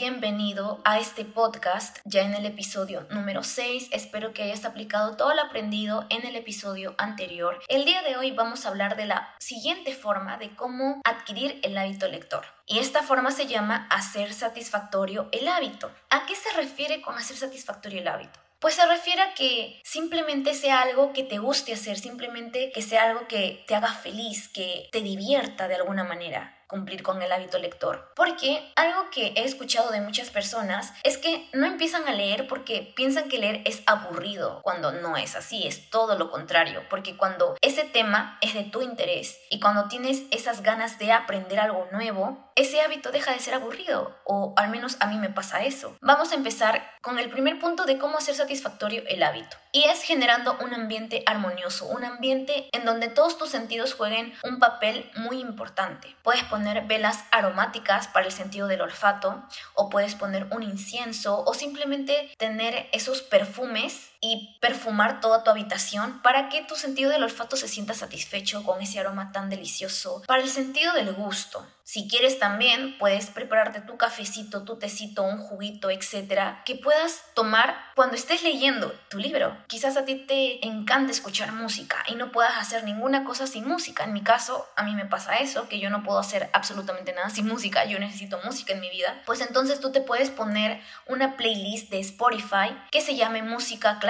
[0.00, 3.88] bienvenido a este podcast ya en el episodio número 6.
[3.92, 7.60] Espero que hayas aplicado todo lo aprendido en el episodio anterior.
[7.68, 11.76] El día de hoy vamos a hablar de la siguiente forma de cómo adquirir el
[11.76, 12.46] hábito lector.
[12.64, 15.90] Y esta forma se llama hacer satisfactorio el hábito.
[16.08, 18.40] ¿A qué se refiere con hacer satisfactorio el hábito?
[18.58, 23.10] Pues se refiere a que simplemente sea algo que te guste hacer, simplemente que sea
[23.10, 27.58] algo que te haga feliz, que te divierta de alguna manera cumplir con el hábito
[27.58, 28.10] lector.
[28.14, 32.92] Porque algo que he escuchado de muchas personas es que no empiezan a leer porque
[32.96, 37.56] piensan que leer es aburrido, cuando no es así, es todo lo contrario, porque cuando
[37.60, 42.52] ese tema es de tu interés y cuando tienes esas ganas de aprender algo nuevo,
[42.54, 45.96] ese hábito deja de ser aburrido, o al menos a mí me pasa eso.
[46.00, 50.02] Vamos a empezar con el primer punto de cómo hacer satisfactorio el hábito, y es
[50.02, 55.40] generando un ambiente armonioso, un ambiente en donde todos tus sentidos jueguen un papel muy
[55.40, 56.14] importante.
[56.22, 59.42] Puedes poner poner velas aromáticas para el sentido del olfato,
[59.74, 66.20] o puedes poner un incienso, o simplemente tener esos perfumes y perfumar toda tu habitación
[66.22, 70.22] para que tu sentido del olfato se sienta satisfecho con ese aroma tan delicioso.
[70.26, 75.38] Para el sentido del gusto, si quieres también puedes prepararte tu cafecito, tu tecito, un
[75.38, 79.56] juguito, etcétera, que puedas tomar cuando estés leyendo tu libro.
[79.66, 84.04] Quizás a ti te encanta escuchar música y no puedas hacer ninguna cosa sin música.
[84.04, 87.30] En mi caso, a mí me pasa eso, que yo no puedo hacer absolutamente nada
[87.30, 89.22] sin música, yo necesito música en mi vida.
[89.26, 94.09] Pues entonces tú te puedes poner una playlist de Spotify que se llame música clásica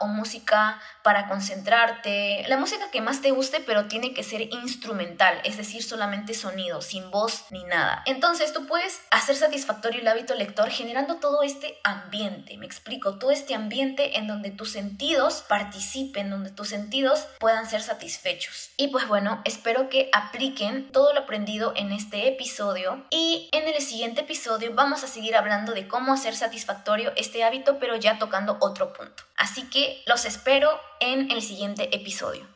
[0.00, 5.40] o música para concentrarte, la música que más te guste, pero tiene que ser instrumental,
[5.44, 8.02] es decir, solamente sonidos sin voz ni nada.
[8.06, 13.30] Entonces tú puedes hacer satisfactorio el hábito lector generando todo este ambiente, me explico, todo
[13.30, 18.70] este ambiente en donde tus sentidos participen, donde tus sentidos puedan ser satisfechos.
[18.76, 23.80] Y pues bueno, espero que apliquen todo lo aprendido en este episodio y en el
[23.80, 28.56] siguiente episodio vamos a seguir hablando de cómo hacer satisfactorio este hábito, pero ya tocando
[28.60, 29.11] otro punto.
[29.36, 32.46] Así que los espero en el siguiente episodio.